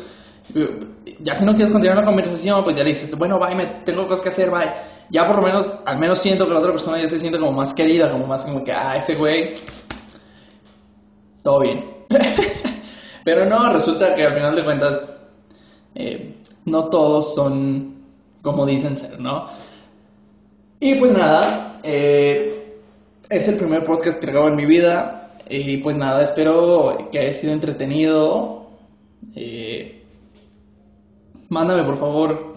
ya 1.22 1.34
si 1.34 1.44
no 1.44 1.54
quieres 1.54 1.70
continuar 1.70 1.98
la 1.98 2.04
conversación, 2.04 2.64
pues 2.64 2.76
ya 2.76 2.82
le 2.82 2.90
dices, 2.90 3.16
bueno, 3.16 3.38
bye, 3.38 3.54
me 3.54 3.66
tengo 3.66 4.06
cosas 4.06 4.22
que 4.22 4.28
hacer, 4.30 4.50
bye. 4.50 4.72
Ya 5.10 5.26
por 5.26 5.36
lo 5.36 5.42
menos, 5.42 5.80
al 5.84 5.98
menos 5.98 6.18
siento 6.18 6.46
que 6.46 6.52
la 6.52 6.60
otra 6.60 6.72
persona 6.72 7.00
ya 7.00 7.08
se 7.08 7.20
siente 7.20 7.38
como 7.38 7.52
más 7.52 7.74
querida, 7.74 8.10
como 8.10 8.26
más 8.26 8.44
como 8.44 8.64
que, 8.64 8.72
ah, 8.72 8.96
ese 8.96 9.14
güey 9.14 9.54
todo 11.42 11.60
bien. 11.60 11.84
Pero 13.24 13.46
no, 13.46 13.72
resulta 13.72 14.14
que 14.14 14.24
al 14.24 14.34
final 14.34 14.56
de 14.56 14.64
cuentas, 14.64 15.16
eh, 15.94 16.34
no 16.64 16.88
todos 16.88 17.34
son 17.34 18.02
como 18.42 18.66
dicen 18.66 18.96
ser, 18.96 19.20
¿no? 19.20 19.48
Y 20.80 20.96
pues 20.96 21.12
nada, 21.12 21.78
eh, 21.84 22.80
es 23.28 23.48
el 23.48 23.56
primer 23.56 23.84
podcast 23.84 24.18
que 24.20 24.26
grabo 24.26 24.48
en 24.48 24.56
mi 24.56 24.66
vida. 24.66 25.30
Y 25.48 25.78
pues 25.78 25.96
nada, 25.96 26.22
espero 26.22 27.08
que 27.12 27.18
haya 27.20 27.32
sido 27.32 27.52
entretenido. 27.52 28.70
Eh, 29.36 30.01
mándame 31.52 31.82
por 31.82 31.98
favor 31.98 32.52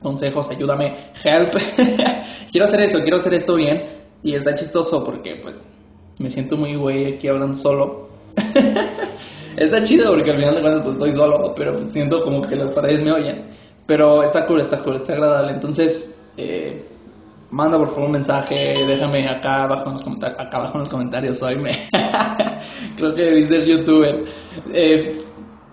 consejos, 0.00 0.50
ayúdame, 0.50 0.94
help. 1.24 1.54
quiero 2.50 2.64
hacer 2.64 2.80
eso, 2.80 3.00
quiero 3.00 3.16
hacer 3.16 3.34
esto 3.34 3.54
bien. 3.54 3.98
Y 4.22 4.34
está 4.34 4.54
chistoso 4.54 5.04
porque 5.04 5.36
pues 5.36 5.58
me 6.18 6.30
siento 6.30 6.56
muy 6.56 6.74
güey 6.76 7.14
aquí 7.14 7.28
hablando 7.28 7.56
solo. 7.56 8.10
está 9.56 9.82
chido 9.82 10.12
porque 10.12 10.30
al 10.30 10.36
final 10.36 10.54
de 10.54 10.60
cuentas 10.60 10.82
pues 10.82 10.96
estoy 10.96 11.12
solo, 11.12 11.54
pero 11.54 11.82
siento 11.84 12.22
como 12.22 12.42
que 12.42 12.56
las 12.56 12.72
paredes 12.72 13.02
me 13.02 13.12
oyen. 13.12 13.46
Pero 13.86 14.22
está 14.22 14.46
cool, 14.46 14.60
está 14.60 14.78
cool, 14.78 14.96
está 14.96 15.14
agradable. 15.14 15.52
Entonces, 15.52 16.16
eh, 16.36 16.86
manda 17.50 17.78
por 17.78 17.88
favor 17.88 18.04
un 18.04 18.12
mensaje, 18.12 18.54
déjame 18.86 19.28
acá 19.28 19.64
abajo 19.64 19.86
en 19.86 19.94
los 19.94 20.02
comentarios, 20.02 20.40
acá 20.40 20.58
abajo 20.58 20.74
en 20.74 20.80
los 20.80 20.88
comentarios, 20.88 21.38
soy 21.38 21.56
me. 21.56 21.72
Creo 22.96 23.14
que 23.14 23.22
debí 23.22 23.46
ser 23.46 23.64
youtuber. 23.64 24.24
Eh, 24.72 25.22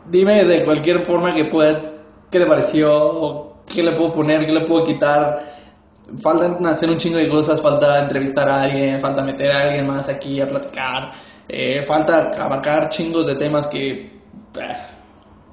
dime 0.09 0.45
de 0.45 0.63
cualquier 0.63 0.99
forma 0.99 1.35
que 1.35 1.45
puedas, 1.45 1.83
qué 2.29 2.39
te 2.39 2.45
pareció, 2.45 3.53
qué 3.65 3.83
le 3.83 3.91
puedo 3.91 4.13
poner, 4.13 4.45
qué 4.45 4.51
le 4.51 4.61
puedo 4.61 4.83
quitar. 4.83 5.57
Falta 6.19 6.69
hacer 6.69 6.89
un 6.89 6.97
chingo 6.97 7.17
de 7.17 7.27
cosas, 7.29 7.61
falta 7.61 8.01
entrevistar 8.01 8.47
a 8.49 8.61
alguien, 8.61 9.01
falta 9.01 9.21
meter 9.21 9.51
a 9.51 9.61
alguien 9.63 9.87
más 9.87 10.07
aquí 10.07 10.39
a 10.39 10.47
platicar, 10.47 11.11
eh, 11.49 11.83
falta 11.83 12.31
abarcar 12.43 12.89
chingos 12.89 13.25
de 13.25 13.35
temas 13.35 13.67
que, 13.67 13.89
eh, 13.91 14.77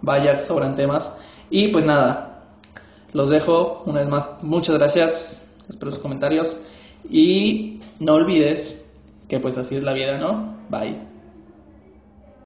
vaya, 0.02 0.38
sobran 0.38 0.74
temas. 0.74 1.16
Y 1.50 1.68
pues 1.68 1.84
nada, 1.84 2.44
los 3.12 3.30
dejo 3.30 3.82
una 3.86 4.00
vez 4.00 4.08
más. 4.08 4.42
Muchas 4.42 4.78
gracias 4.78 5.44
espero 5.68 5.90
sus 5.90 6.00
comentarios 6.00 6.62
y 7.08 7.80
no 8.00 8.14
olvides 8.14 8.92
que 9.28 9.40
pues 9.40 9.56
así 9.58 9.76
es 9.76 9.82
la 9.82 9.92
vida, 9.92 10.18
¿no? 10.18 10.56
Bye. 10.68 11.13